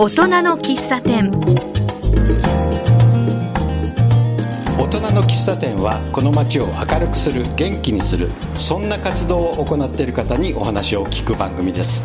[0.00, 1.28] 大人の喫茶店。
[4.78, 12.04] 大人の喫茶店はこの街を明るくする元気にするそんな活動を行っている方にお話を聞く番組です。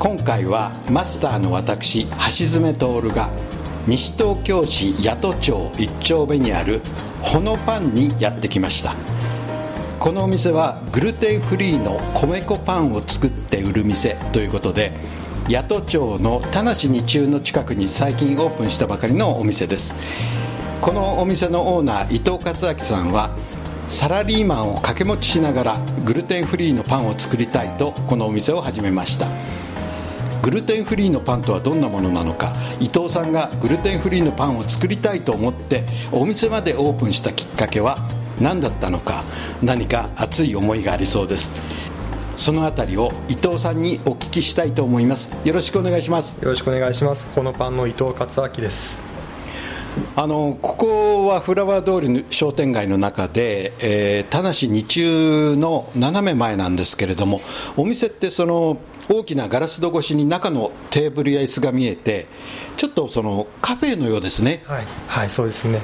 [0.00, 3.30] 今回はマスターの私橋爪徹が
[3.86, 6.80] 西東京市八戸町1丁目にある
[7.22, 8.96] ほのパンにやってきました。
[10.00, 15.19] このお店はグルテンフリーの米粉パンを作って売る店ということで
[15.52, 19.96] 八戸町の田無二中の近くに最近オープンしたばかりのお店です。
[20.80, 23.36] このお店のオーナー伊藤克明さんは
[23.88, 29.26] サラリーマンを掛け持ちしながらグルテンフリーのパンを作りたいとこのお店を始めました。
[30.40, 37.98] グルテンフリーのパンとはどんなものなのか伊藤さんがグルテンフリーのパンを作りたいと思ってお店までオープンしたきっかけは
[38.40, 39.24] 何だったのか
[39.60, 41.52] 何か熱い思いがありそうです。
[42.40, 45.36] そのあたりを伊藤さんにお聞きしたいと思います。
[45.46, 46.42] よろしくお願いします。
[46.42, 47.28] よろしくお願いします。
[47.34, 49.04] このパンの伊藤克明です。
[50.16, 57.42] あのここはフラワー通りの商店街の中で、えー、田無二中の斜め前なんですけれども
[57.76, 58.78] お店ってその
[59.10, 62.26] 大きなガラス戸越しに中のテーブルや椅子が見えて
[62.78, 64.62] ちょっとそのカフェのようですね。
[64.66, 65.80] はい、はい、そうですね。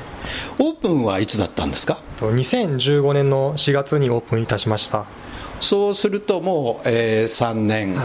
[0.59, 5.05] オープンはいつだったんですか？2015年の4月にオープンいたしました
[5.61, 7.97] そうするともう、えー、3年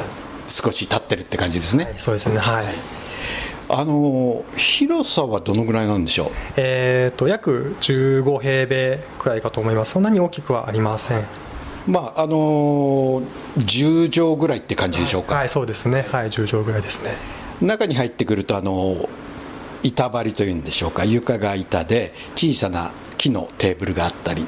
[0.48, 2.38] 少し経ってるって感じですね、はい、そうですね。
[2.38, 2.66] はい。
[3.74, 11.24] あの広さはどのぐらいなんでしょう、えーと、約15平米くらいかと思います、そんなに大きくはありません。
[11.88, 13.24] まああの
[13.58, 17.16] 10畳ぐらいって感じでしょうか、はい、はい、そうですね、はい、10畳ぐらいですね。
[17.62, 19.10] 中に入ってくるとあの
[19.84, 21.06] 板張りというんでしょうか？
[21.06, 24.46] 床が板で小さな木のテーブルがあったり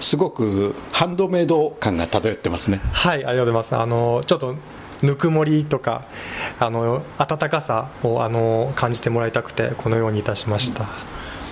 [0.00, 2.80] すごくハンドメイド感が漂ってますね。
[2.92, 3.76] はいありがとうございます。
[3.76, 4.54] あのちょっと
[5.02, 6.04] ぬくもりとか
[6.58, 10.88] あの温かさをあの感じてもらいたくてこのようにいたしました、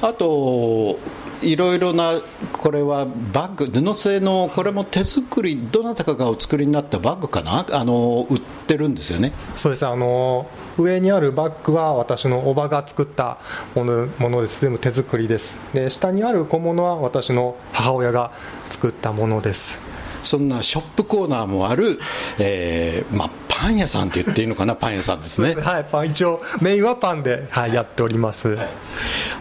[0.03, 0.99] あと
[1.43, 2.15] いろいろな
[2.53, 7.65] これはバッグ布製のこれも手作りどなたかがお作りになったバッグかな？
[7.73, 9.33] あの売ってるんですよね。
[9.55, 9.87] そうです。
[9.87, 13.39] あの上にあるバッグは私のおばが作った
[13.75, 14.61] ものものです。
[14.61, 15.59] 全部手作りです。
[15.73, 18.33] で下にある小物は私の母親が
[18.71, 19.81] 作ったものです。
[20.27, 21.99] そんなショップコーナーもある、
[22.39, 25.55] えーまあ、パン屋さんって言っていいのかな、パン屋さんですね。
[25.63, 28.69] はい、パン一応、メインはパンで、はい、やっております、はい、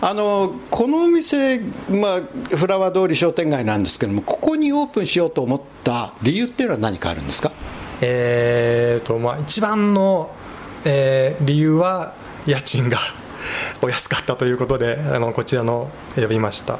[0.01, 1.59] あのこのお店、
[1.89, 7.51] まあ、フラワー通り商店街なんですけども、ここにオープンしようと思った理由っていうのは何かあるんですか、
[8.01, 10.29] えーとまあ、一番の、
[10.85, 12.13] えー、理由は、
[12.45, 12.99] 家賃が
[13.81, 16.79] お安かったということで、あのこちらの選びました。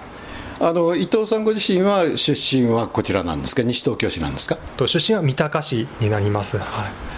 [0.59, 3.61] あの伊藤さんご自身は出身はこちらなんですか？
[3.63, 4.57] 西東京市なんですか？
[4.77, 6.66] と出身は三鷹市になります、はい、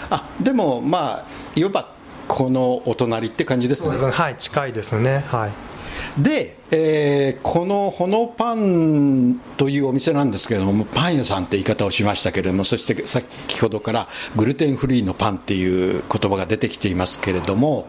[0.09, 1.25] あでもまあ
[1.55, 1.87] いわば
[2.27, 3.95] このお隣って感じですね。
[3.97, 5.23] はい近いですね。
[5.27, 5.51] はい
[6.17, 13.25] で、えー、このほのパンというお店なんですけれどもパン屋さんって言い方をしましたけれどもそして先
[13.59, 17.87] ほどからグルテンフリーのパンっていう言葉が出てきていますけれども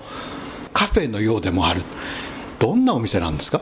[0.73, 1.83] カフェのようでもある。
[2.59, 3.61] どんなお店なんですか？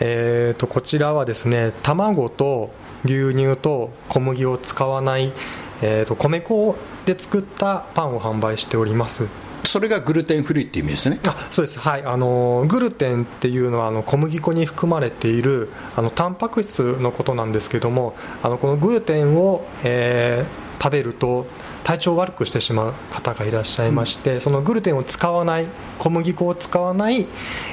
[0.00, 2.70] えーと、こちらはですね卵と
[3.04, 5.32] 牛乳と小麦を使わない、
[5.80, 9.28] えーと、米粉で作ったパンを販売しております。
[9.64, 11.18] それがグルテンフリーっていう意味ですね。
[11.26, 11.78] あそうです。
[11.78, 12.04] はい。
[12.04, 21.46] あのグルテンっていうのはあの小麦粉に含まれているあのタンパク質のことなんですけどもあのこのグルテンを、えー、食べると
[21.84, 25.66] 体調を悪くしてしまう方がいらっしゃいまして、そのグルテンを使わない
[25.98, 27.26] 小麦粉を使わない、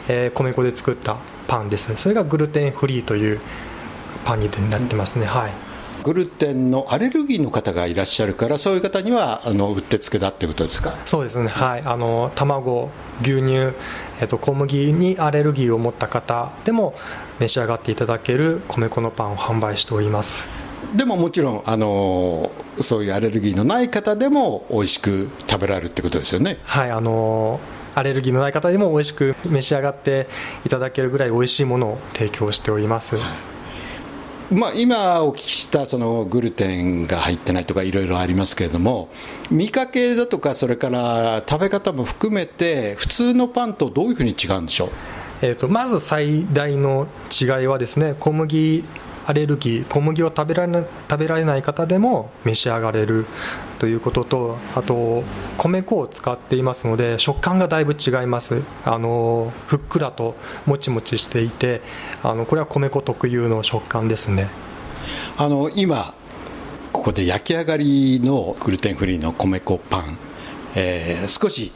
[0.08, 1.18] えー、米粉で作った
[1.48, 1.96] パンです。
[1.98, 3.40] それがグルテンフリーという
[4.24, 5.63] パンになってますね、はい
[6.04, 10.96] グルテンのアレルギーの方がいらっしゃるからそういう方にはあのうってつけだっていうことですか？
[11.06, 11.48] そうですね。
[11.48, 11.82] はい。
[11.84, 12.90] あの卵
[13.22, 13.54] 牛乳、
[14.22, 16.94] えっと、小麦にアレルギーを持った方でも
[17.40, 20.48] 召し上がっていただける米粉のパンを販売しております。
[20.96, 26.60] でももちろんあのそういうアレルギーのない方でも美味しく食べられるってことですよね？
[26.66, 26.92] はい。
[26.92, 27.60] あの
[27.96, 30.28] アレルギーのない方でも美味しく召し上がって
[30.66, 33.18] いただけるぐらい美味しいものを提供しております、
[34.52, 39.10] まあ、今お聞きしたそのグルテンが入ってないとかいろいろありますけれども
[39.50, 44.90] 見かけだとかそれから食べ方も含めて普通のパンとどういうふうに違うんでしょう？
[45.42, 48.84] えーとまず最大の違いはですね小麦
[49.26, 53.26] アレルギー小麦を食べられ食べられない方でも召し上がれる。
[53.84, 55.26] ということとあと
[55.58, 58.62] 米粉を使っていますので食感がだいぶ違います。
[58.86, 60.36] あのふっくらと
[60.66, 61.82] もちもちしていて
[62.24, 64.48] あのこれは米粉特有の食感ですね。
[65.38, 66.14] あの今
[66.94, 70.18] ここで焼き上がりのグルテンフリーの米粉パン、
[70.76, 71.74] えー、少し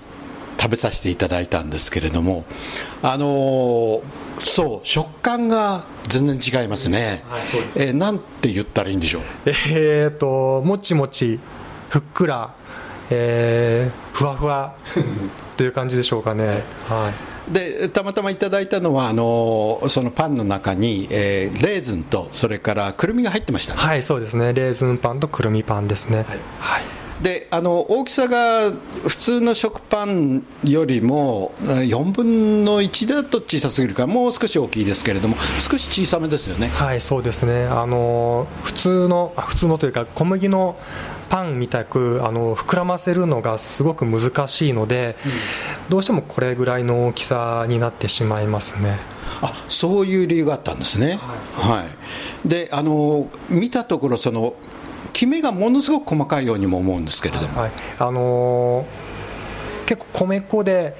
[0.57, 2.45] 食べさせていただいたんですけれども
[3.03, 4.01] あのー
[4.39, 7.41] そう食感が全然違いますね、はい、
[7.75, 9.23] えー、なんて言ったらいいんでしょう？
[9.73, 11.39] えーともちもち
[11.89, 12.53] ふっくら、
[13.09, 14.75] えー、ふわふわ
[15.55, 16.63] という感じでしょうかね。
[16.87, 17.13] はい。
[17.53, 24.51] でたまたまいただいたのはあのそのパンの中に、えー、レーズンとそれからくるみが入ってました、ね、はいそうですね。
[24.51, 26.17] レーズンパンとくるみパンですね。
[26.17, 26.25] はい、
[26.59, 28.71] はいであの大きさが
[29.07, 36.67] 普通の食パンよりも4分の1だと小さすぎるからもう少し大きいですけれども少し小さめですよね。
[36.67, 37.65] はいそうですね。
[37.65, 40.77] あの普通の普通のというか小麦の
[41.29, 48.99] パンみたくあの膨らませるのがすごく難しいので、うん、どうしてもこれぐらいの大きさになってしまいますね。
[49.41, 51.19] あそういう理由があったんですね、
[51.59, 51.85] はい、は
[52.45, 54.55] い、であの見たところその
[55.17, 60.95] きめがものすごく細かいようにも思うんですけれども、はい、あのー、結構米粉で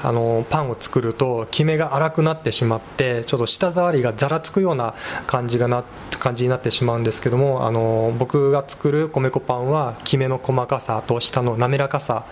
[0.00, 4.94] あのパンを作るときめが粗くなってしまってちょっと舌触りがざらつくような
[5.26, 5.82] 感じがな
[6.20, 12.26] 感じになってしまうんですけどもあの僕が作る米粉パンはきめの細かさと舌の滑らかさ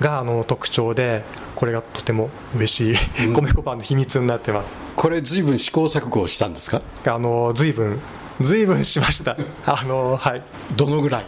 [0.00, 1.22] が、あの特徴で
[1.54, 4.74] これがとても嬉しい、米粉パンの秘密になってます。
[4.96, 6.82] これ随分試行錯誤したんですか？
[7.06, 8.00] あの随分
[8.40, 9.36] 随分しました。
[9.66, 10.42] あのはい。
[10.76, 11.26] どのぐらい？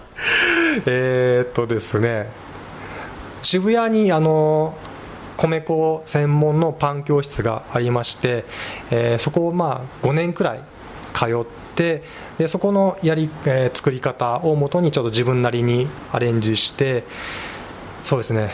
[0.87, 2.28] えっとですね。
[3.43, 4.76] 渋谷にあの
[5.37, 8.44] 米粉専門のパン教室がありまして、
[8.90, 10.60] えー、そこをまあ5年くらい
[11.14, 11.44] 通っ
[11.76, 12.02] て
[12.37, 17.05] でそこのやり、えー、作り方をもとにちょっと自分なりにアレンジして
[18.02, 18.50] そうですね。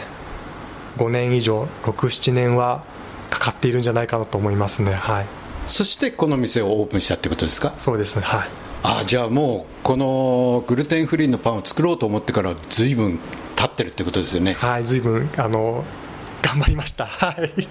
[0.99, 2.85] 5年以上67年は
[3.31, 4.93] かかっているんじゃないかなと思いますね。
[4.93, 5.27] はい
[5.67, 7.73] そしてこの店をオープンしたってことですか？
[7.77, 8.49] そうですねはい。
[8.83, 13.19] あじゃあもうこのグルテンフリーのパンを作ろうと思ってからずいぶん
[13.57, 14.53] 経ってるってことですよね。
[14.55, 15.85] はいずいぶんあの
[16.43, 17.07] 頑張りました。
[17.07, 17.67] はい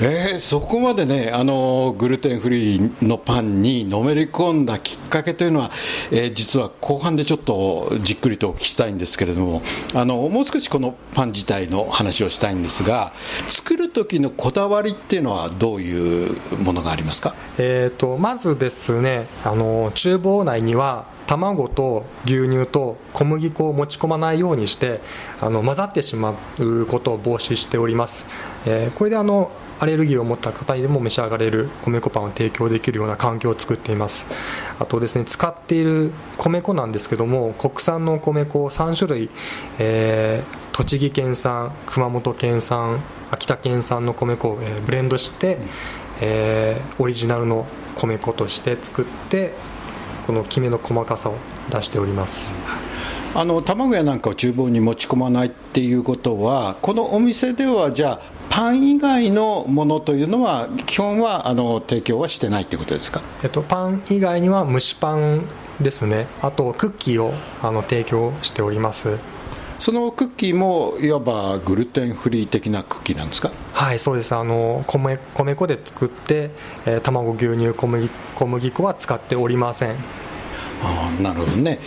[0.00, 5.70] えー、そこまでねあのグルテンフリーのパンにのめり込んだきっかけというのは、
[6.10, 9.62] えー、実は後半でちょっとじっくりとお聞きしたいんですけれども
[9.94, 13.12] あのもう少しこのパン自体の話をしたいんですが
[13.48, 25.00] 作る時のこだわりっていうのはどういうものがありますか、えーと、とまずですねあの厨房内には卵と牛乳と小麦粉を持ち込まないようにして
[25.40, 28.26] あの混ざってしまうことを防止しております、
[28.66, 34.26] えー、これであのアレルギーを持った方にでも召し上がれる米粉パンを提供できるような環境を作っています。
[34.80, 39.30] あとですね使っている米粉なんですけども国産の米粉を3種類、
[39.78, 43.00] えー、栃木県産熊本県産
[43.30, 45.58] 秋田県産の米粉を、えー、ブレンドして、
[46.20, 49.52] えー、オリジナルの米粉として作って
[50.28, 51.36] このきめの細かさを
[51.70, 52.52] 出しております。
[53.34, 58.20] あの卵やなんかを厨房に持ち込まないっていうことはこのお店ではじゃあ
[58.50, 65.46] パン以外のものというのは基本はあの提供はしてないってことですか、えっと、パン以外には蒸しパン
[65.80, 66.26] ですね。
[66.42, 67.32] あとクッキーを
[67.62, 69.16] あの提供しております
[69.78, 73.50] そのクッキーもいわばグルテンフリー的なクッキーなんですか？
[73.72, 74.34] はいそうです。
[74.34, 76.50] あの米米粉で作って、
[76.84, 79.90] えー、卵牛乳小麦小麦粉は使っておりません。
[80.82, 81.78] ああなるほどね。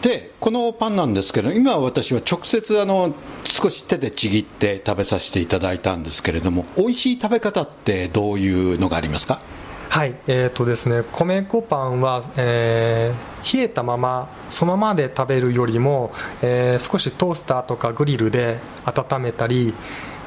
[0.00, 3.14] でこのパンなんですけど今私は直接あの
[3.44, 9.40] 少し手でちぎって食べさせていただいたんですけれども美味しい食べ方ってどういうのがありますか？
[9.88, 19.74] はいえーとですね、米粉パンは、えー、冷えたままそのままで食べるよりも、えー、少しトースターとかグリルで温めたり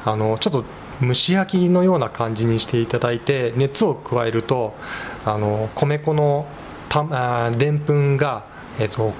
[0.04, 0.64] あのちょっと
[1.00, 4.74] 蒸し焼きのような感じにしていただいて熱を加えると
[5.24, 6.46] あの米粉の
[7.56, 8.44] でんぷんが、
[8.78, 9.14] えーと、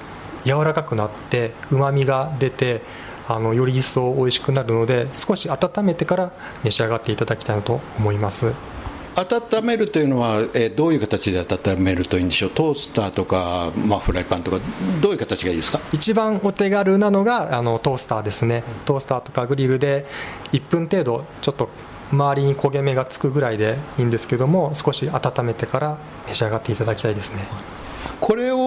[0.45, 2.83] 柔らかくなってうまみが出て
[3.29, 6.33] あのより一層美味しくなるので少し温めてから
[6.65, 8.72] 召し上がっていただきたいなと思います。
[9.15, 12.51] 温めるというのは、えー、どういう形で温めるといいんでしょう？
[12.51, 14.59] トースターとか、まあ、フライパンとか
[15.01, 15.81] どういう形がいいですか？
[15.93, 18.65] 一番お手軽なのがあのトースターですね。
[18.85, 20.07] トースターとかグリルで
[20.53, 21.69] 1分程度ちょっと
[22.11, 27.41] 周りに焦げ目がつくぐらいでいいんですけども少し温めてから召し上がっていただきたいですね。
[28.21, 28.62] これを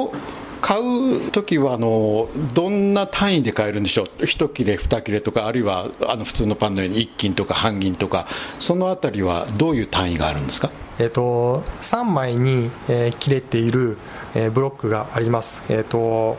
[0.65, 8.25] 買う時はあのどんな単位で買えるんでしょう？1切れ2切れとかあるいはあの普通のパンのように1斤とか半斤とか
[8.57, 10.71] そのあたりはどういう単位があるんですか？
[10.97, 13.99] えーと、3枚に、えー、切れている、
[14.33, 16.35] えー、ブロックがあります、えーと、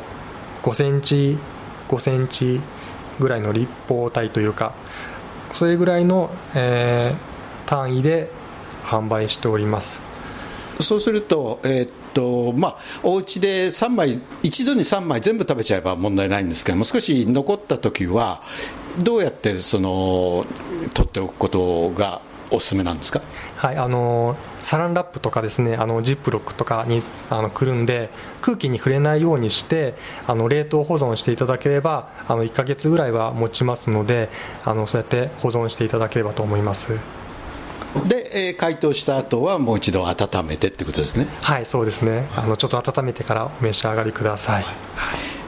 [0.65, 1.39] 5センチ
[1.89, 2.61] 5センチ
[3.21, 4.75] ぐらいの立方体というか
[5.53, 8.29] それぐらいの、えー、単位で
[8.83, 10.03] 販売しております。
[10.81, 18.41] そうすると、えーとまあ、お家で3枚一度に3枚全部食べちゃえば問題ないんですけども少し残った時は
[19.03, 20.47] どうやってその
[20.95, 23.21] 取っておくことがおすすめなんですか？
[23.57, 28.09] はいあのサランラップとかですねあのジップロックとかにあのくるんで
[28.41, 29.95] 空気に触れないようにして
[30.27, 34.29] あの冷凍保存していただければあの1ヶ月ぐらいは持ちますので
[34.65, 36.99] あのそうやって保存していただければと思います。
[38.05, 41.27] で、えー、解凍した後はもう一度温めてってことですね。
[41.43, 42.27] はいそうですね。
[42.37, 44.75] あのちょっと温めてからお召し上がりください、はい。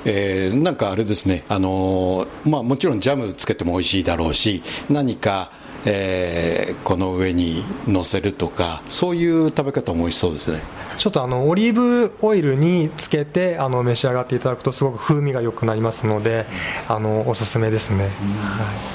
[0.04, 5.50] えー、なんかあれですね、あのー、まあ、もちろんジャムつけても美味しいだろうし何か
[5.84, 10.60] えー、この上に乗せるとかそういう食べ方も美味しそうですね。
[10.96, 16.46] ちょっとあのオリーブオイルにつけてあの召し上がっていただくとすごく風味が良くなりますので
[16.88, 18.08] あのおすすめですね、は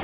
[0.00, 0.03] い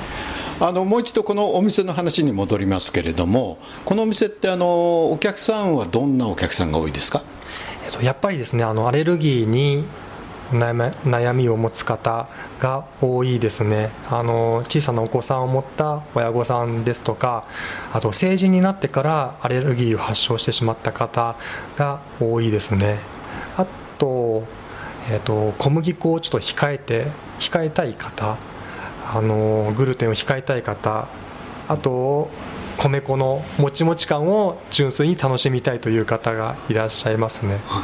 [0.63, 7.23] あのもう一度このお店の話に戻りますけれどもこのお店ってあのお客さんはどんなお客さんが多いですか、
[7.83, 9.83] えっと、やっぱりですねあのアレルギーに
[10.51, 12.27] 悩みを持つ方
[12.59, 13.89] が多いですね。
[14.07, 17.47] あの小さなお子さんを持った親御さんですとか
[17.91, 21.37] あと成人になってからアレルギーを発症してしまった方
[21.77, 22.99] が多いですね。
[23.57, 23.65] あ
[23.97, 24.43] と,、
[25.09, 27.07] えーと、小麦粉をちょっと控えて
[27.39, 28.37] 控えたい方
[29.13, 31.07] あのグルテンを控えたい方
[31.67, 32.29] あと
[32.77, 37.83] 米粉のもちもち感を純粋に楽しみたいという方がいらっしゃいますね、は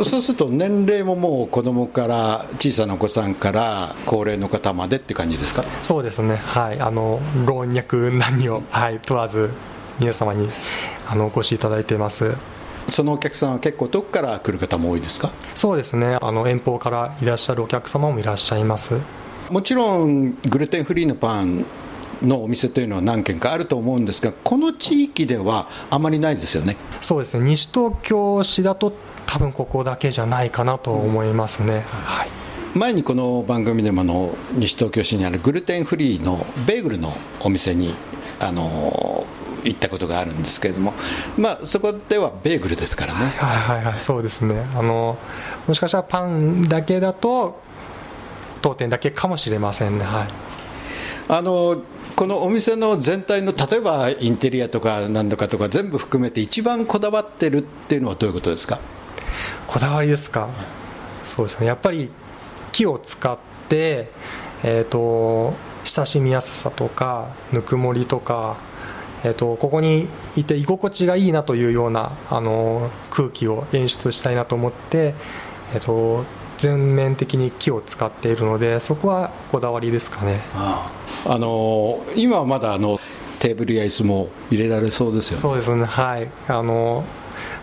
[0.00, 0.04] い。
[0.04, 5.64] そうすると年齢ももう子供から小さなお子さんから高齢の方までって感じですか？
[5.82, 6.36] そうですね。
[6.36, 6.80] はい。
[6.80, 9.50] あの老若男女、 はい、問わず
[10.00, 10.48] 皆様に
[11.08, 12.34] あのお越しいただいています。
[12.88, 15.30] そのお客さんは結構遠くから来る方も多いですか？
[15.54, 16.18] そうですね。
[16.20, 18.98] あの遠方からいらっしゃるお客様もいらっしゃいます
[19.50, 21.64] もちろんグルテンフリーのパン
[22.22, 26.76] のお店というのは何軒かあると思うんですがこの地域ではあまりないですよね。
[27.00, 27.44] そうですね。
[27.44, 28.92] 西東京市だと
[29.26, 32.28] 多分ここだけじゃないかなと思いますね、はい、
[32.78, 37.92] 前にこの番組でもあの西東京市にあるグルテンフリーのベーグルのお店に
[38.38, 39.26] あの
[39.64, 40.94] 行ったことがあるんですけれども、
[41.36, 43.26] まあ、そこではベーグルですからね。
[43.36, 44.64] はいはいはいそうですね。
[44.76, 45.18] あの
[45.66, 47.60] もしかしたらパンだけだと
[48.66, 50.04] 当店だけかもしれませんね。
[50.04, 50.28] はい。
[51.28, 51.82] あの
[52.16, 58.80] このお店の全体の例えばインテリアとか何とかとか全部含めて一番こだわってるっていうのはどういうことですか？
[59.68, 60.48] こだわりですか？
[61.22, 61.66] そうですね。
[61.66, 62.10] やっぱり
[62.72, 64.10] 木を使って
[64.64, 65.54] えっ、ー、と
[65.84, 68.56] 親しみやすさとかぬくもりとか
[69.24, 70.06] えーと、ここに
[70.36, 75.14] いて居心地がいいなというようなあの空気を演出したいなと思って、
[75.74, 76.24] えーと、
[76.58, 80.40] 全面的に木を使っているのでそこはこだわりですかね。
[80.54, 80.90] あ
[81.26, 82.98] あの今はまだあの
[83.38, 85.42] テーブルや椅子も入れられそうですよね。
[85.42, 85.84] そうですね。
[85.84, 86.30] はい。
[86.48, 87.04] あの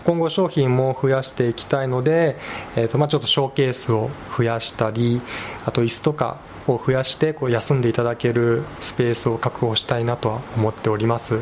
[0.04, 2.36] 今後商品も増やしていきたいので、
[2.76, 5.20] えーとまあ、ちょっとショーケースを増やしたり
[5.64, 11.40] あと椅子とかを増やしてこう休んでいただけるスペースを確保したいなとは思っております。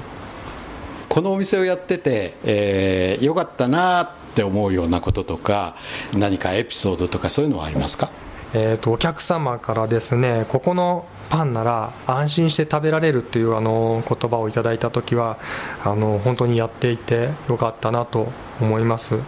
[1.08, 5.76] このお店をやってて、えー、よかったなって思うようなこととか
[6.14, 8.10] 何かエピソードとかそういうのはありますか？
[8.54, 15.38] えーと、お客様からですねここのパンなら安心して食べられるっていうあの言葉をいただいた時は
[15.82, 18.28] あの本当にやっていてよかったなと
[18.60, 19.18] 思います。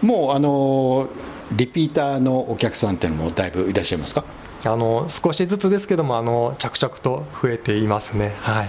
[0.00, 1.08] もうあの
[1.52, 4.24] リピーターのお客さんっていうのもだいぶいらっしゃいますか？
[4.64, 8.34] あの少しずつですけどもあの着々と増えていますね。
[8.38, 8.68] はい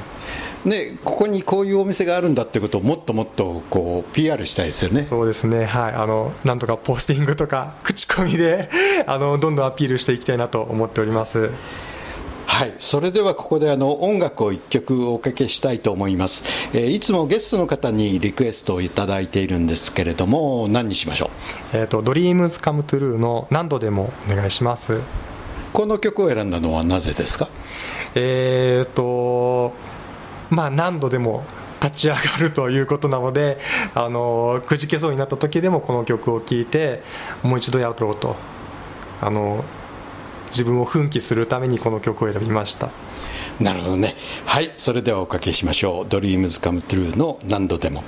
[0.66, 5.06] ね、ここにこういうお店があるんだってことをもっともっとこう PR したいですよね。
[5.06, 8.70] そうですね、はい、あのなんとかポスティングとか 口コミで
[9.06, 11.52] あのどんどんアピールしていきたいなと思っております。
[12.48, 16.44] はい、それではここであの音楽を1曲おかけしたいと思います、
[16.74, 21.32] えー、いつもゲストの方にリクエストをいただいているんですけれども何にしましょ
[21.74, 25.02] う、えーと、ドリームズカムトゥルーの何度でもお願いします。
[25.74, 27.50] この曲を選んだのはなぜですか？
[28.14, 29.74] えっ、ー、と
[30.50, 31.44] まあ何度でも
[31.82, 33.60] 立ち上がるということなので
[33.94, 37.04] あのくじけそうになった時でもこの曲を聴いて
[37.44, 38.36] もう一度やろうと
[39.22, 39.64] あの
[40.48, 42.90] 自分を奮起するためにこの曲を選びました。
[43.60, 44.16] なるほどね。
[44.46, 48.04] はいそれではおかけしましょう「Dreams Come True」の何度でも。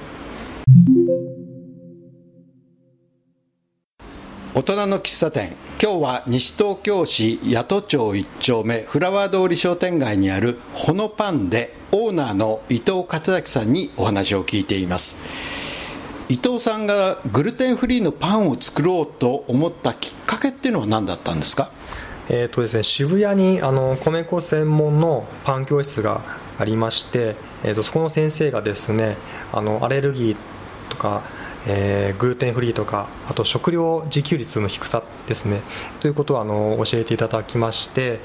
[4.57, 5.55] 大人の喫茶店。
[5.79, 15.17] 今日は西東京市八戸町1丁目フラワー通り商店街にあるほのパンでオーナーの伊藤勝明さんにお話を聞いています。
[16.27, 21.69] 伊藤さんがグルテンフリーのパンを作ろうと思ったきっかけっていうのは何だったんですか？
[22.31, 26.21] えーとですね、渋谷にあの米粉専門のパン教室が
[26.57, 29.17] ありまして、えーと、そこの先生がですね
[29.53, 30.35] あのアレルギー
[30.89, 31.21] とか、
[31.69, 35.59] えー、グルテンフリーとかあと食料自給率の低さですね
[35.99, 38.19] ということをあの教えていただきまして、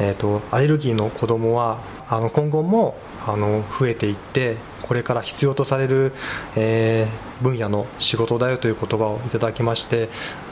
[0.00, 6.12] えーと、アレルギーの子どもはあの今後もあの増えていってこれから必要とされる、
[6.56, 10.08] えー、分野の仕事だよという言葉をいただきまして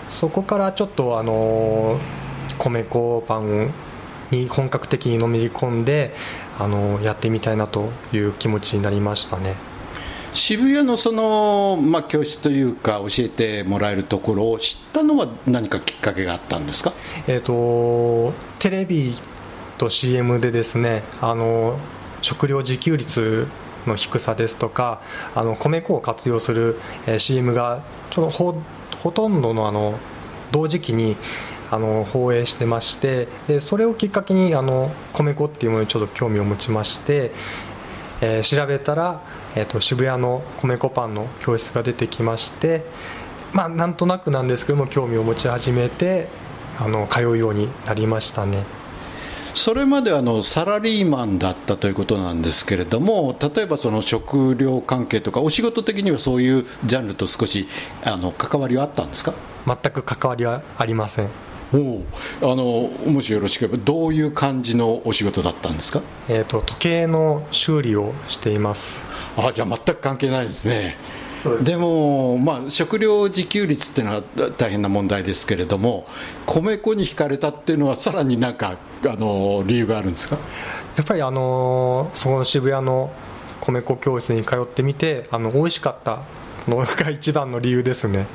[0.08, 1.98] そこからちょっとあの
[2.58, 3.70] 米粉パン
[4.30, 6.12] に本格的にのめり込んで
[6.58, 9.73] あのやってみたいなという気持ちになりましたね。
[10.34, 16.92] 渋谷のその、まあ、教室というか教えてもらえるところを知ったのは何かきっかけがあったんですか、
[17.28, 19.14] えーと、テレビ
[19.78, 21.78] と CM でですねあの
[22.20, 23.46] 食料自給率
[23.86, 25.00] の低さですとか
[25.36, 28.60] あの米粉を活用する、えー、CM がちょほ
[29.00, 29.98] ほとんどのあの
[30.50, 31.16] 同時期に
[31.70, 37.30] あの放映してましてでそれをきっかけにあの米粉っていうものにちょっと興味を持ちまして、
[38.20, 39.20] えー、調べたら
[39.56, 42.84] えーと、渋谷の米粉パンの教室が出てきまして
[43.52, 46.26] まあなんとなくなんですけども興味を持ち始めて
[46.80, 48.64] あの通うようになりましたね。
[49.54, 57.68] それまであのサラリーマンだったということなんですけれども例えばその食料関係とかお仕事的にはそういうジャンルと少し
[58.04, 59.32] あの関わりはあったんですか？
[59.64, 61.28] 全く関わりはありません
[61.74, 62.02] お
[62.52, 69.06] あのもしよろしければどういう感じのお仕事だったんですか、えーと、時計の修理をしています。
[69.36, 70.96] あじゃあ全く関係ないですね。
[71.62, 74.22] でも、まあ、食料自給率っていうのは
[74.56, 76.06] 大変な問題ですけれども
[76.46, 80.38] 米粉に惹かれたっていうのはさらになんかあの理由があるんですか？
[80.96, 83.12] やっぱりあのその渋谷の
[83.60, 86.22] 米粉教室に通ってみてあの美味しかった
[86.68, 88.26] のが一番の理由ですね、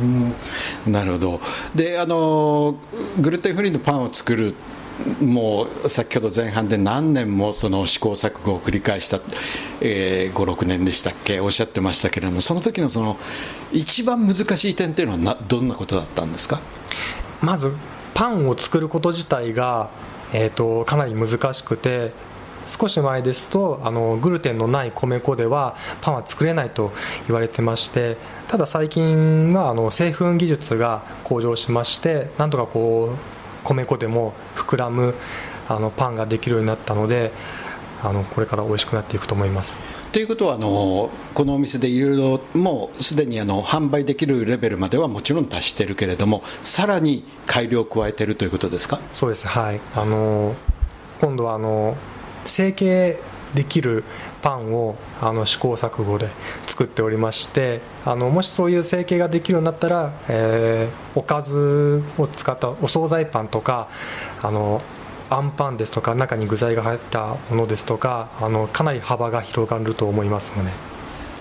[0.85, 1.41] うん、なるほど。
[1.75, 2.75] であの
[3.19, 4.53] グルテンフリーのパンを作る
[5.21, 9.21] もう先ほど前半で何年もその試行錯誤を繰り返した、
[9.79, 11.39] えー、56年でしたっけ？
[11.39, 13.17] おっしゃってましたけれどもその時のその
[13.71, 16.59] 一番難しい点っていうのはなどんなことだったんですか？
[17.41, 17.71] まず
[18.13, 19.89] パンを作ること自体が、
[20.33, 22.11] えーとかなり難しくて
[22.69, 26.91] 少し前ですとあのグルテンのない米粉ではパンは作れないと
[27.27, 28.15] 言われてまして
[28.47, 33.17] ただ最近はあの製粉技術が向上しましてなんとかこう
[33.63, 35.15] 米粉でも膨らむ
[35.67, 37.31] あのパンができるようになったので
[38.01, 39.77] あのこれから美味しくなっていくと思います。
[40.13, 48.99] ということはあのこのお店でいろいろもうすでにあの販売できるレベルまではもちろん達しているけれどもさらに改良を加えているということですか？
[49.11, 49.47] そうです。
[49.47, 49.81] はい。
[49.95, 50.55] あの
[51.19, 51.95] 今度はあの
[52.49, 53.17] 成形
[53.55, 54.03] できる
[54.41, 56.27] パンをあの試行錯誤で
[56.67, 63.87] 作っておりましてあのもしそういう成形ができるようになったら、えー、おかずを使ったお惣菜パンとか
[64.43, 64.81] あの
[65.31, 70.71] あんパンですとか中に具材が入ったものですとかあのかなり幅が広がると思いますので。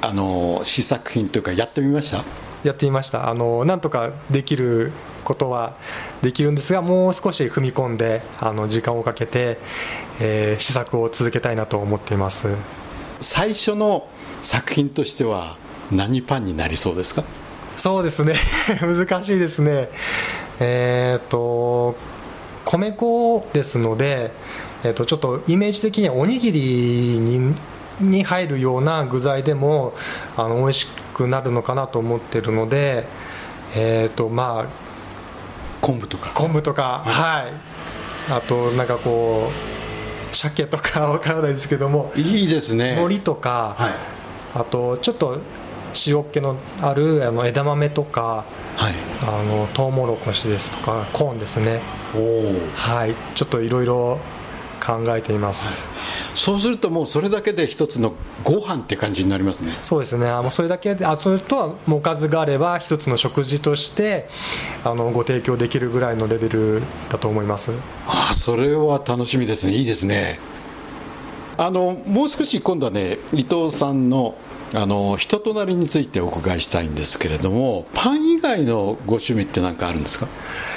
[0.00, 2.22] あの試作品というかやってみました？
[2.62, 3.28] やってみました。
[3.28, 4.92] あのなんとかできる
[5.24, 5.74] ことは
[6.22, 9.58] できるんですがもう少し踏み込んであの時間をかけて、
[10.20, 12.48] えー、試作を続けたいなと思っています。
[13.20, 14.06] 最初の
[14.42, 15.56] 作品としては
[15.90, 17.24] 何パンになりそうですか？
[17.76, 18.34] そうですね。
[18.80, 19.88] 難しいですね。
[20.60, 21.96] えっ、ー、と
[22.64, 24.32] 米粉ですので、
[24.84, 27.54] えー、とちょっとイメージ的にはおにぎりに
[28.00, 29.92] に入るような具材でも
[30.36, 33.06] あの美味しくなるのかなと思ってるので
[33.74, 34.87] えっ、ー、とまあ
[35.88, 36.30] 昆布とか。
[36.34, 37.02] 昆布とか。
[37.06, 37.52] はい。
[38.30, 39.50] あとなんかこ
[40.30, 42.12] う鮭とか わからないですけども。
[42.14, 42.96] いいですね。
[42.98, 43.92] 海苔とか、はい、
[44.54, 45.38] あとちょっと
[46.06, 48.44] 塩っ気のあるあの枝豆とか、
[48.76, 51.80] はい、あのトウモロコシですとかコーンですね。
[52.74, 53.14] はい。
[53.34, 54.18] ちょっといろいろ
[54.88, 59.72] 考えています、はい、そうするともうそれだけで一つのご飯って感じになりますね。
[59.82, 60.28] そうですね。
[60.30, 64.28] あもうそれだけであそれとはおかずがあれば一つの食事として
[64.84, 67.72] あのご提供できるぐらいのレベルだと思います。
[68.06, 69.74] あそれは楽しみですね。
[69.74, 70.38] いいですね。
[71.58, 74.36] あのもう少し今度はね伊藤さんの
[74.74, 80.28] あの人となりについてお伺いしたいんですけれどもパン以外のご趣味って何かあるんですか？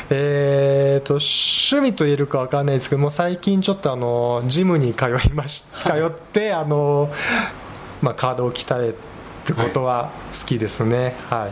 [0.09, 7.09] えーと、趣味と言えるか分からないですけども最近ちょっとあのジムに通いまし通ってあの、
[8.01, 8.95] まあ、体を鍛え
[9.47, 11.15] ることは好きですね。
[11.29, 11.51] はい、はい。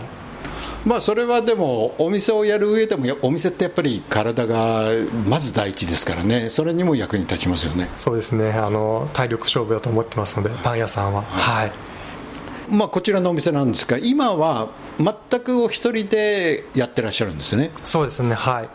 [0.85, 4.85] まあそれはでもお店をやる上でもお店ってやっぱり体が
[5.27, 6.49] まず第一ですからね。
[6.49, 7.89] それにも役に立ちますよね。
[7.97, 8.53] そうですね。
[8.53, 11.21] あの体力勝負だと思ってますのでパン屋さんは。
[11.23, 11.98] はい、はい
[12.71, 17.71] まあ、こちらのお店なんですが今は全くお一人でやってらっしゃるんですね。
[17.83, 18.69] そうですねはい、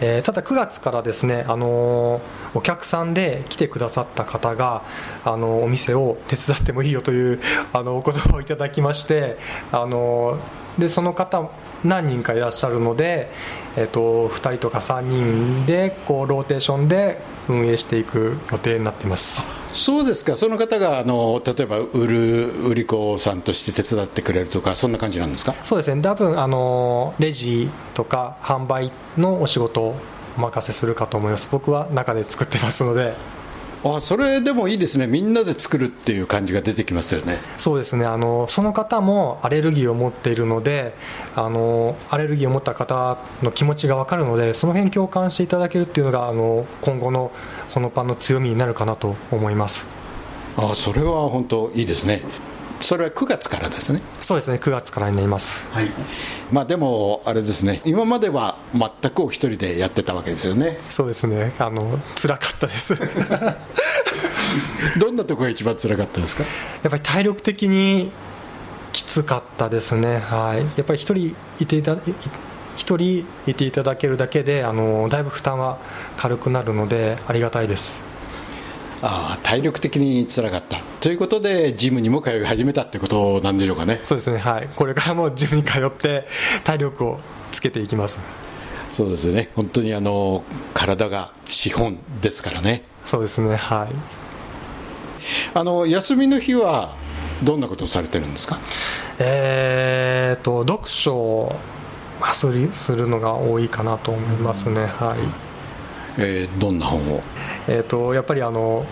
[0.00, 4.82] えー、ただ9月からですね、あのー、お客さんで来てくださった方が、
[5.24, 7.40] あのー、お店を手伝ってもいいよという
[7.72, 9.38] あのお言葉をいただきまして、
[9.72, 10.38] あの
[10.78, 11.50] でその方
[11.84, 13.30] 何人かいらっしゃるので、
[13.76, 19.59] えーと、2人とか3人でこうローテーションで運営していく予定になっています。
[19.74, 20.36] そうですか。
[20.36, 25.54] その方があの例えば売る売り子さんとして手伝ってくれるとかそんな感じなんですか？
[25.64, 26.02] そうですね。
[26.02, 29.94] 多分あのレジとか販売のお仕事を
[30.36, 31.48] お任せするかと思います。
[31.50, 33.39] 僕は中で作ってますので。
[33.82, 35.06] あそれでもいいですね。
[35.06, 37.38] みんなで作るっていう感じが出てきますよね。
[37.56, 38.04] そうですね。
[38.04, 40.94] あのその方もアレルギーを持っているので
[41.34, 47.32] あのアレルギーを持った方の気持ちが分かるのでその辺共感していただけるっていうのがあの今後の
[47.72, 49.86] ほのパンの強みになるかなと思います。
[50.56, 52.20] あそれは本当いいですね
[52.80, 54.00] それは9月からですね。
[54.20, 54.56] そうですね。
[54.58, 55.64] 9月からになります。
[55.70, 55.90] はい。
[56.50, 57.82] まあでもあれですね。
[57.84, 60.78] 今までは全くお一人でやってたわけですよね。
[60.88, 61.52] そうですね。
[61.58, 62.96] あの辛かったです。
[64.98, 66.42] どんなところが一番辛かったですか？
[66.82, 68.10] やっぱり体力的に
[68.92, 70.18] きつかったですね。
[70.18, 70.58] はい。
[70.76, 71.96] やっぱり一人いていた
[72.76, 75.78] 一人いていただけるだけであのだいぶ負担は
[76.16, 78.02] 軽くなるのでありがたいです
[79.02, 80.78] あ体力的につらかった。
[81.00, 84.00] ということでジムにも通い始めたってことなんでしょうかね。
[84.02, 84.38] そうですね。
[84.38, 84.68] はい。
[84.76, 86.26] これからもジムに通って
[86.64, 87.18] 体力を
[87.50, 88.18] つけていきます。
[88.92, 89.50] そうですね。
[89.54, 92.82] 本当にあの体が資本ですからね。
[93.06, 93.56] そうですね。
[93.56, 93.94] はい。
[95.54, 96.94] あの休みの日は
[97.42, 98.58] どんなことをされてるんですか？
[99.18, 101.52] えーと読書を
[102.34, 104.84] するするのが多いかなと思いますね。
[104.84, 105.49] はい
[106.18, 107.22] えー、どんな本を、
[107.68, 108.84] えーと、やっぱりあの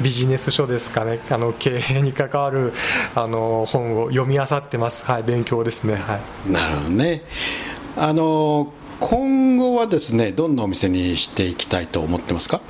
[0.00, 1.20] ビジネス書ですかね。
[1.30, 2.72] あの経営に関わる
[3.14, 7.22] あの本を読み漁ってます、はい、勉強ですね、はい、なるほどね。
[7.96, 12.60] あの今後はですねどんなお店にしていきたいと思ってますか？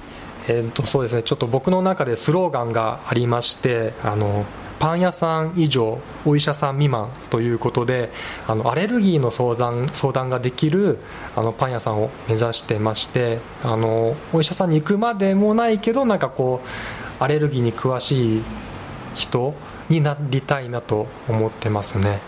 [0.48, 1.22] えーとそうですね。
[1.24, 4.44] ちょっと僕の中でスローガンがありましてあの
[4.78, 8.10] パン屋さん以上お医者さん未満ということで
[8.46, 10.98] あのアレルギーの相談相談ができる
[11.34, 16.60] あのパン屋さんを目指してましてあのお医者さんに行くまでもないけどなんかこ
[17.20, 18.42] うアレルギーに詳しい
[19.14, 19.54] 人
[19.88, 22.20] になりたいなと思ってますね。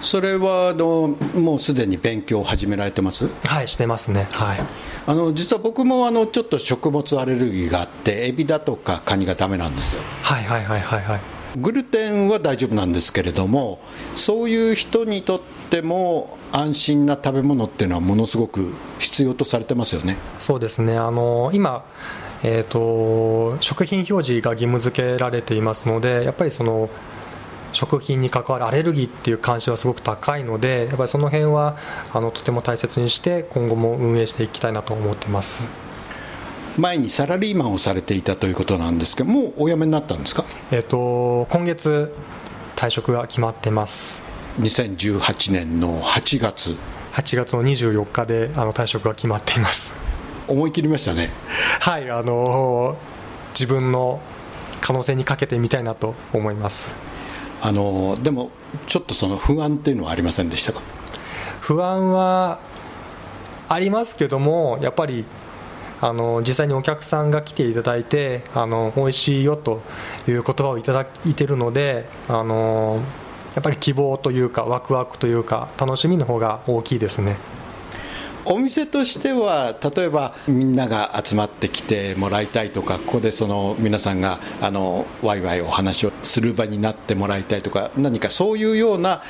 [0.00, 3.30] それはあのもうすでに勉強を始められてます？
[3.46, 4.28] はいしてますね。
[4.30, 4.60] はい。
[5.06, 10.02] あの実は僕もあのちょっと食物アレルギーがあってエビだとかカニがダメなんですよ。
[10.22, 11.20] はいはいはいはいはい
[11.56, 13.80] グルテンは大丈夫なんですけれども
[14.14, 15.40] そういう人にとっ
[15.70, 21.84] ても安心な食べ物っていうのはものすごく必要とされてますよねそうですねあの今
[22.44, 26.90] えーと、食品表示が義務付けられていますのでやっぱりその
[27.72, 31.76] 食品に関わるアレルギーっていう関心はすごく高いのでやっぱりその辺は
[32.12, 35.68] あのとても大切にして今後も運営していきたいなと思ってます。
[36.78, 42.14] 前にサラリーマンをされていたということなんですけどもうお辞めになったんですか、えーと、今月
[42.76, 44.22] 退職が決まってます。
[44.60, 46.76] 2018年の8月。
[47.12, 49.98] 8月の24日であの退職が決まっています。
[50.48, 51.30] 思い切りましたね。
[51.80, 52.96] はいあの
[53.54, 54.20] 自分の
[54.82, 56.96] 可能性にかけてみたいなと思います。
[57.62, 58.50] あのでも
[58.86, 60.82] ちょっとその不安っていうのはありませんでしたか？
[61.60, 62.60] 不安は
[63.68, 65.24] ありますけどもやっぱり
[66.00, 69.82] あの実際にお客さんが来ていただいてあの美味しいよと
[70.28, 73.00] いう言葉をいただいているのであの
[73.54, 77.36] やっぱり希望というかワクワクというか楽しみの方が大きいですね。
[78.48, 89.20] お店としては例えばみんなが集まってきてもらいたいとかここでその皆さんがあのワイワイお話をする場になってもらいたいとか何かそういうような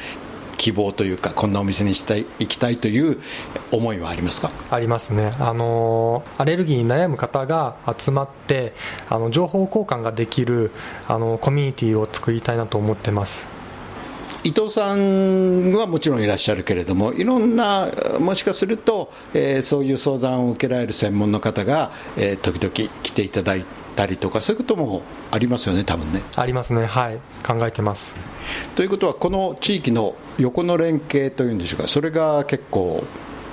[0.57, 3.19] 希望というかこんなお店にしたい行きたいという
[3.71, 4.51] 思いはありますか？
[4.71, 5.33] ありますね。
[5.39, 8.73] あのアレルギーに悩む方が集まって
[9.09, 10.71] あの情報交換ができる
[11.07, 13.49] あのコミュニティを作りたいなと思ってます。
[14.45, 17.89] 伊藤さんはもちろんいらっしゃるけれどもいろんな
[18.21, 26.23] もしかすると、えー、そういう相談を受けられる専門の方が、えー、時々来ていただいてたりとかそういうこともありますよね多分ね。
[26.37, 26.87] ありますね。
[26.87, 27.19] はい。
[27.45, 28.15] 考えてます。
[28.77, 31.89] ということはこの地域の横の連携というんでしょうか。
[31.89, 33.03] それが結構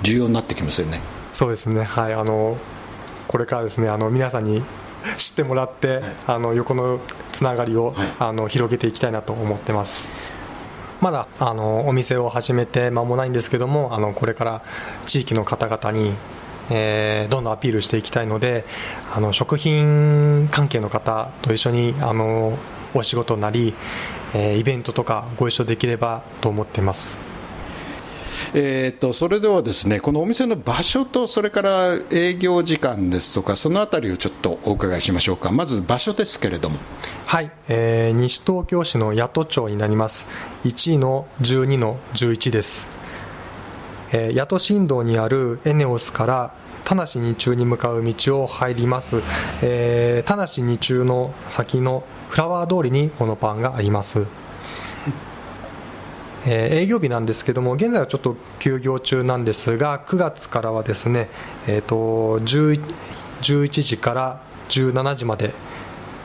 [0.02, 1.00] 重要になってきますよね。
[1.32, 1.82] そうですね。
[1.82, 2.14] はい。
[2.14, 2.56] あの
[3.26, 4.62] これからですねあの皆さんに
[5.18, 7.00] 知ってもらって、はい、あの横の
[7.32, 10.08] つながりを、はい、あの広げていきたいなと思ってます。
[11.00, 14.62] まだあのお店を始めて間もないんですけどもあのこれから
[15.04, 16.14] 地域の方々に
[16.70, 18.64] えー、どんどんアピールしていきたいので
[19.14, 22.58] あの食品関係の方と一緒にあの
[22.94, 23.74] お仕事なり、
[24.34, 27.18] えー、イベントとかご一緒できればと思っています。
[28.56, 35.50] えーと、それではですねこのお店の場所とそれから営業時間ですとかそのあたりをちょっとお伺いしましょうか。
[35.50, 36.78] まず場所ですけれども。
[37.26, 40.28] はい、えー、西東京市の八戸町になります。
[40.64, 42.88] 1の12の11です、
[44.16, 49.20] えー、八戸新道にあるエネオスから田無二中に向かう道を入ります、
[49.60, 54.26] えー、田無二中の先のフラワー通りにこのパンがあります。
[56.46, 61.30] えー、営業日なんですけども現在はちょっと休業中なんですが9月からはですね、
[61.66, 65.54] えーと、11時から17時まで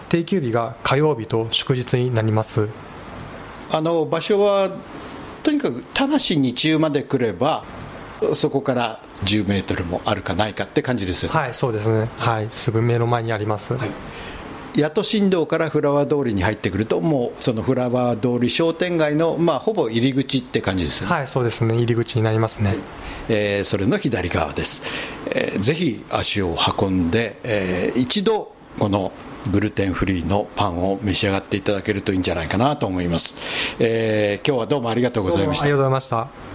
[0.10, 2.70] 定休日が火曜日と祝日になります。
[3.72, 4.70] あの場所は
[5.42, 7.64] とにかく田無日中まで来れば
[8.34, 11.40] そこから10メートルもあるかないかって感じですよね。
[11.40, 12.10] はいそうですね。
[12.18, 13.90] はいすぐ目の前にあります、はい。
[14.82, 21.10] 八戸新道からフラワー通りに入ってくるともうそのフラワー通り商店街の、まあ、ほぼ入り口って感じですね。
[21.10, 21.76] はいそうですね。
[21.76, 22.76] 入り口になりますね、
[23.30, 24.84] えー、それの左側です、
[25.28, 29.12] えー、ぜひ足を運んで、えー、一度この
[29.52, 33.38] グルテンフリーのパンを召し上がっていただけるといいんじゃないかなと思います、
[33.80, 35.64] えー、今日はどうもありがとうございました。
[35.64, 36.49] ありがとうございました